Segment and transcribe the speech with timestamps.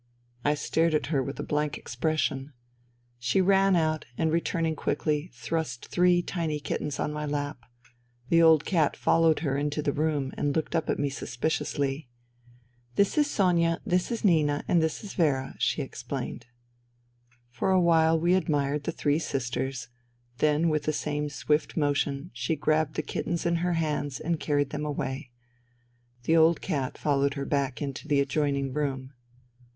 [0.43, 2.53] "I stared at her with blank expression.
[3.19, 7.59] She ran out, and returning quickly, thrust three tiny kittens on my lap.
[8.29, 12.09] The old cat followed her into the room and looked up at me suspiciously.
[12.95, 13.79] "This is Sonia.
[13.85, 14.63] This is Nina.
[14.67, 16.47] This is Vera," she explained.
[17.51, 19.89] For a while we admired the '* three sisters";
[20.39, 24.71] then with the same swift motion, she grabbed the kittens in her hands and carried
[24.71, 25.29] them away.
[26.23, 29.13] The old cat followed her back into the adjoining room.